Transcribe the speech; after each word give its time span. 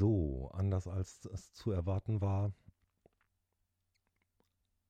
So, 0.00 0.48
anders 0.54 0.88
als 0.88 1.26
es 1.26 1.52
zu 1.52 1.72
erwarten 1.72 2.22
war. 2.22 2.54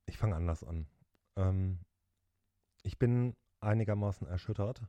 Ich 0.06 0.16
fange 0.16 0.36
anders 0.36 0.62
an. 0.62 0.86
Ähm, 1.34 1.80
ich 2.84 2.96
bin 2.96 3.34
einigermaßen 3.58 4.28
erschüttert. 4.28 4.86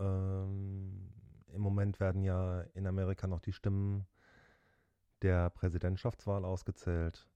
Ähm, 0.00 1.14
Im 1.46 1.60
Moment 1.60 2.00
werden 2.00 2.24
ja 2.24 2.62
in 2.74 2.88
Amerika 2.88 3.28
noch 3.28 3.38
die 3.38 3.52
Stimmen 3.52 4.08
der 5.22 5.48
Präsidentschaftswahl 5.50 6.44
ausgezählt. 6.44 7.28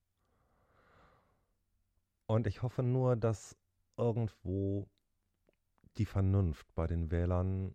Und 2.25 2.45
ich 2.45 2.61
hoffe 2.61 2.83
nur, 2.83 3.15
dass 3.15 3.57
irgendwo 3.95 4.89
die 5.95 6.05
Vernunft 6.05 6.75
bei 6.75 6.87
den 6.87 7.09
Wählern 7.09 7.73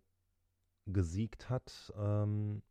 gesiegt 0.85 1.49
hat, 1.49 1.91
ähm, 1.97 2.61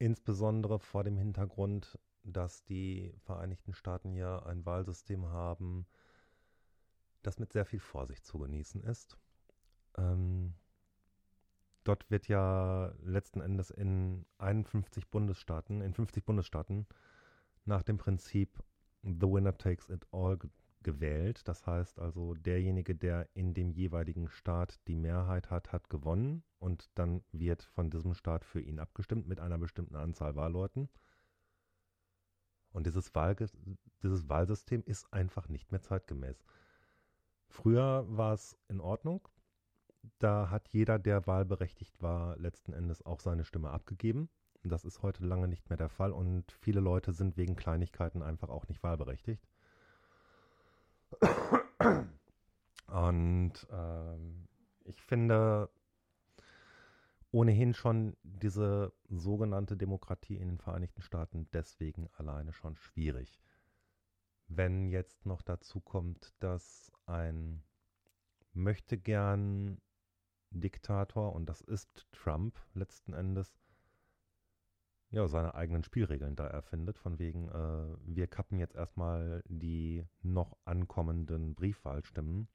insbesondere 0.00 0.80
vor 0.80 1.04
dem 1.04 1.16
Hintergrund, 1.16 1.98
dass 2.24 2.64
die 2.64 3.14
Vereinigten 3.18 3.74
Staaten 3.74 4.14
ja 4.14 4.42
ein 4.44 4.64
Wahlsystem 4.64 5.26
haben, 5.26 5.86
das 7.22 7.38
mit 7.38 7.52
sehr 7.52 7.66
viel 7.66 7.80
Vorsicht 7.80 8.24
zu 8.24 8.38
genießen 8.38 8.82
ist. 8.82 9.18
Ähm, 9.98 10.54
dort 11.84 12.10
wird 12.10 12.28
ja 12.28 12.94
letzten 13.02 13.42
Endes 13.42 13.70
in 13.70 14.24
51 14.38 15.10
Bundesstaaten, 15.10 15.82
in 15.82 15.92
50 15.92 16.24
Bundesstaaten 16.24 16.86
nach 17.66 17.82
dem 17.82 17.98
Prinzip 17.98 18.58
The 19.02 19.26
Winner 19.26 19.56
Takes 19.56 19.90
It 19.90 20.06
All 20.12 20.38
gewählt. 20.82 21.46
Das 21.48 21.66
heißt 21.66 21.98
also, 21.98 22.34
derjenige, 22.34 22.94
der 22.94 23.28
in 23.34 23.54
dem 23.54 23.70
jeweiligen 23.70 24.28
Staat 24.28 24.80
die 24.88 24.94
Mehrheit 24.94 25.50
hat, 25.50 25.72
hat 25.72 25.90
gewonnen 25.90 26.42
und 26.58 26.90
dann 26.94 27.22
wird 27.32 27.62
von 27.62 27.90
diesem 27.90 28.14
Staat 28.14 28.44
für 28.44 28.60
ihn 28.60 28.78
abgestimmt 28.78 29.26
mit 29.26 29.40
einer 29.40 29.58
bestimmten 29.58 29.96
Anzahl 29.96 30.36
Wahlleuten. 30.36 30.88
Und 32.72 32.86
dieses, 32.86 33.14
Wahlge 33.14 33.46
dieses 34.02 34.28
Wahlsystem 34.28 34.82
ist 34.84 35.12
einfach 35.12 35.48
nicht 35.48 35.72
mehr 35.72 35.82
zeitgemäß. 35.82 36.44
Früher 37.48 38.06
war 38.08 38.32
es 38.32 38.56
in 38.68 38.80
Ordnung. 38.80 39.28
Da 40.18 40.50
hat 40.50 40.68
jeder, 40.68 40.98
der 40.98 41.26
wahlberechtigt 41.26 42.00
war, 42.00 42.38
letzten 42.38 42.72
Endes 42.72 43.04
auch 43.04 43.20
seine 43.20 43.44
Stimme 43.44 43.70
abgegeben. 43.70 44.30
Das 44.62 44.84
ist 44.84 45.02
heute 45.02 45.24
lange 45.24 45.48
nicht 45.48 45.68
mehr 45.68 45.76
der 45.76 45.88
Fall 45.88 46.12
und 46.12 46.52
viele 46.52 46.80
Leute 46.80 47.12
sind 47.12 47.36
wegen 47.36 47.56
Kleinigkeiten 47.56 48.22
einfach 48.22 48.50
auch 48.50 48.68
nicht 48.68 48.82
wahlberechtigt. 48.82 49.46
Und 52.86 53.52
ähm, 53.70 54.48
ich 54.84 55.00
finde 55.02 55.70
ohnehin 57.32 57.74
schon 57.74 58.16
diese 58.22 58.92
sogenannte 59.08 59.76
Demokratie 59.76 60.36
in 60.36 60.48
den 60.48 60.58
Vereinigten 60.58 61.02
Staaten 61.02 61.48
deswegen 61.52 62.08
alleine 62.16 62.52
schon 62.52 62.76
schwierig. 62.76 63.40
Wenn 64.48 64.88
jetzt 64.88 65.26
noch 65.26 65.42
dazu 65.42 65.80
kommt, 65.80 66.34
dass 66.40 66.90
ein 67.06 67.62
möchte 68.52 68.98
gern 68.98 69.80
Diktator, 70.50 71.32
und 71.34 71.46
das 71.46 71.60
ist 71.60 72.08
Trump 72.10 72.58
letzten 72.74 73.12
Endes, 73.12 73.56
ja, 75.10 75.28
seine 75.28 75.54
eigenen 75.54 75.84
Spielregeln 75.84 76.34
da 76.34 76.48
erfindet, 76.48 76.98
von 76.98 77.20
wegen, 77.20 77.48
äh, 77.48 77.96
wir 78.04 78.26
kappen 78.26 78.58
jetzt 78.58 78.74
erstmal 78.74 79.42
die 79.46 80.04
noch 80.90 80.96
ankommenden 80.96 81.54
Briefwahlstimmen, 81.54 82.48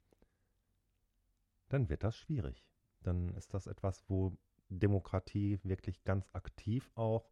dann 1.69 1.89
wird 1.89 2.03
das 2.03 2.17
schwierig. 2.17 2.67
Dann 3.02 3.30
ist 3.36 3.53
das 3.53 3.67
etwas, 3.67 4.03
wo 4.09 4.38
Demokratie 4.69 5.59
wirklich 5.64 6.03
ganz 6.03 6.27
aktiv 6.33 6.92
auch 6.95 7.31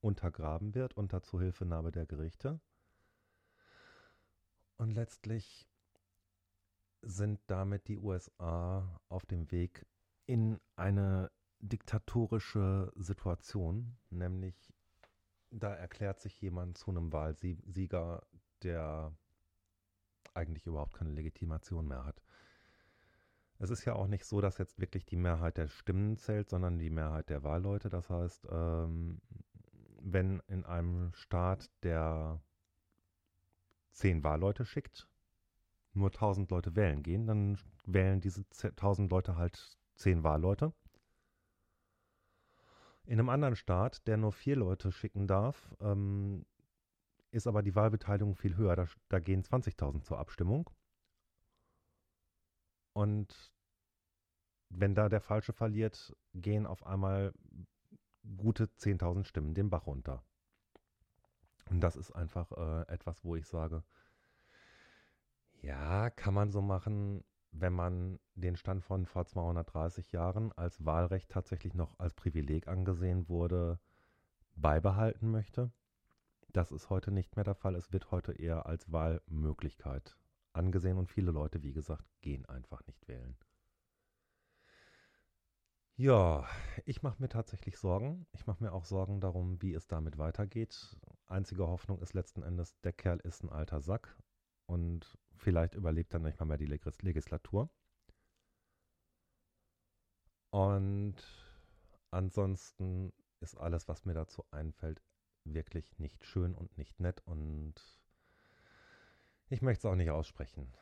untergraben 0.00 0.74
wird 0.74 0.96
unter 0.96 1.22
Zuhilfenahme 1.22 1.92
der 1.92 2.06
Gerichte. 2.06 2.60
Und 4.78 4.90
letztlich 4.92 5.68
sind 7.02 7.40
damit 7.46 7.88
die 7.88 7.98
USA 7.98 9.00
auf 9.08 9.26
dem 9.26 9.50
Weg 9.50 9.86
in 10.26 10.58
eine 10.76 11.30
diktatorische 11.60 12.92
Situation, 12.96 13.96
nämlich 14.10 14.72
da 15.50 15.74
erklärt 15.74 16.20
sich 16.20 16.40
jemand 16.40 16.78
zu 16.78 16.90
einem 16.90 17.12
Wahlsieger, 17.12 18.22
der 18.62 19.14
eigentlich 20.34 20.66
überhaupt 20.66 20.94
keine 20.94 21.10
Legitimation 21.10 21.88
mehr 21.88 22.04
hat. 22.04 22.22
Es 23.58 23.70
ist 23.70 23.84
ja 23.84 23.94
auch 23.94 24.08
nicht 24.08 24.24
so, 24.24 24.40
dass 24.40 24.58
jetzt 24.58 24.80
wirklich 24.80 25.06
die 25.06 25.16
Mehrheit 25.16 25.56
der 25.56 25.68
Stimmen 25.68 26.16
zählt, 26.16 26.50
sondern 26.50 26.78
die 26.78 26.90
Mehrheit 26.90 27.28
der 27.28 27.44
Wahlleute. 27.44 27.90
Das 27.90 28.10
heißt, 28.10 28.48
ähm, 28.50 29.20
wenn 30.00 30.42
in 30.48 30.64
einem 30.64 31.12
Staat, 31.14 31.70
der 31.84 32.40
zehn 33.92 34.24
Wahlleute 34.24 34.64
schickt, 34.64 35.08
nur 35.94 36.10
1000 36.10 36.50
Leute 36.50 36.74
wählen 36.74 37.02
gehen, 37.02 37.26
dann 37.26 37.58
wählen 37.84 38.20
diese 38.20 38.44
1000 38.50 39.10
Leute 39.10 39.36
halt 39.36 39.78
zehn 39.94 40.24
Wahlleute. 40.24 40.72
In 43.04 43.18
einem 43.18 43.28
anderen 43.28 43.56
Staat, 43.56 44.06
der 44.06 44.16
nur 44.16 44.32
vier 44.32 44.56
Leute 44.56 44.90
schicken 44.92 45.26
darf, 45.26 45.74
ähm, 45.80 46.46
ist 47.32 47.46
aber 47.46 47.62
die 47.62 47.74
Wahlbeteiligung 47.74 48.36
viel 48.36 48.56
höher. 48.56 48.76
Da, 48.76 48.86
da 49.08 49.18
gehen 49.18 49.42
20.000 49.42 50.02
zur 50.02 50.18
Abstimmung. 50.18 50.70
Und 52.92 53.52
wenn 54.68 54.94
da 54.94 55.08
der 55.08 55.20
Falsche 55.20 55.52
verliert, 55.52 56.14
gehen 56.34 56.66
auf 56.66 56.86
einmal 56.86 57.32
gute 58.36 58.64
10.000 58.64 59.24
Stimmen 59.24 59.54
den 59.54 59.70
Bach 59.70 59.86
runter. 59.86 60.22
Und 61.70 61.80
das 61.80 61.96
ist 61.96 62.12
einfach 62.12 62.52
äh, 62.52 62.92
etwas, 62.92 63.24
wo 63.24 63.34
ich 63.34 63.46
sage, 63.46 63.82
ja, 65.62 66.10
kann 66.10 66.34
man 66.34 66.50
so 66.50 66.60
machen, 66.60 67.24
wenn 67.52 67.72
man 67.72 68.18
den 68.34 68.56
Stand 68.56 68.84
von 68.84 69.06
vor 69.06 69.26
230 69.26 70.12
Jahren 70.12 70.52
als 70.52 70.84
Wahlrecht 70.84 71.30
tatsächlich 71.30 71.74
noch 71.74 71.98
als 71.98 72.14
Privileg 72.14 72.68
angesehen 72.68 73.28
wurde, 73.28 73.78
beibehalten 74.54 75.30
möchte. 75.30 75.70
Das 76.52 76.70
ist 76.70 76.90
heute 76.90 77.10
nicht 77.10 77.34
mehr 77.36 77.44
der 77.44 77.54
Fall. 77.54 77.74
Es 77.74 77.92
wird 77.92 78.10
heute 78.10 78.32
eher 78.32 78.66
als 78.66 78.92
Wahlmöglichkeit 78.92 80.18
angesehen 80.52 80.98
und 80.98 81.10
viele 81.10 81.30
Leute, 81.30 81.62
wie 81.62 81.72
gesagt, 81.72 82.04
gehen 82.20 82.44
einfach 82.46 82.86
nicht 82.86 83.08
wählen. 83.08 83.38
Ja, 85.96 86.46
ich 86.84 87.02
mache 87.02 87.22
mir 87.22 87.28
tatsächlich 87.28 87.78
Sorgen. 87.78 88.26
Ich 88.32 88.46
mache 88.46 88.62
mir 88.62 88.72
auch 88.72 88.84
Sorgen 88.84 89.20
darum, 89.20 89.62
wie 89.62 89.72
es 89.72 89.86
damit 89.86 90.18
weitergeht. 90.18 90.96
Einzige 91.26 91.66
Hoffnung 91.66 92.02
ist 92.02 92.12
letzten 92.12 92.42
Endes, 92.42 92.78
der 92.80 92.92
Kerl 92.92 93.20
ist 93.20 93.42
ein 93.42 93.50
alter 93.50 93.80
Sack 93.80 94.16
und 94.66 95.18
vielleicht 95.36 95.74
überlebt 95.74 96.12
er 96.12 96.20
nicht 96.20 96.38
mal 96.38 96.46
mehr 96.46 96.58
die 96.58 96.66
Legislatur. 96.66 97.70
Und 100.50 101.16
ansonsten 102.10 103.12
ist 103.40 103.56
alles, 103.56 103.88
was 103.88 104.04
mir 104.04 104.14
dazu 104.14 104.44
einfällt, 104.50 105.02
wirklich 105.44 105.98
nicht 105.98 106.24
schön 106.24 106.54
und 106.54 106.76
nicht 106.78 107.00
nett 107.00 107.20
und 107.26 107.74
ich 109.48 109.62
möchte 109.62 109.86
es 109.86 109.92
auch 109.92 109.96
nicht 109.96 110.10
aussprechen 110.10 110.72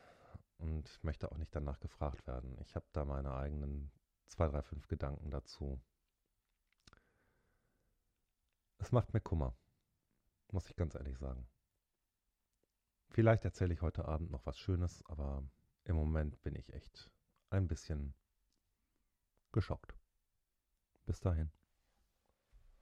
und 0.57 1.03
möchte 1.03 1.31
auch 1.31 1.37
nicht 1.37 1.53
danach 1.55 1.79
gefragt 1.79 2.25
werden. 2.27 2.57
Ich 2.61 2.75
habe 2.75 2.85
da 2.93 3.03
meine 3.03 3.35
eigenen 3.35 3.91
zwei, 4.27 4.47
drei, 4.47 4.61
fünf 4.61 4.87
Gedanken 4.87 5.29
dazu. 5.29 5.81
Es 8.77 8.91
macht 8.91 9.13
mir 9.13 9.21
Kummer, 9.21 9.55
muss 10.51 10.69
ich 10.69 10.75
ganz 10.75 10.95
ehrlich 10.95 11.17
sagen. 11.17 11.47
Vielleicht 13.09 13.43
erzähle 13.43 13.73
ich 13.73 13.81
heute 13.81 14.05
Abend 14.05 14.31
noch 14.31 14.45
was 14.45 14.57
Schönes, 14.57 15.03
aber 15.07 15.43
im 15.83 15.95
Moment 15.95 16.41
bin 16.43 16.55
ich 16.55 16.71
echt 16.73 17.11
ein 17.49 17.67
bisschen 17.67 18.13
geschockt. 19.51 19.93
Bis 21.05 21.19
dahin. 21.19 21.51